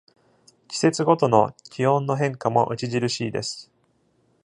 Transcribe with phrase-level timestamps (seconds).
[0.67, 3.71] 季節ごとの気温の変化も著しいです。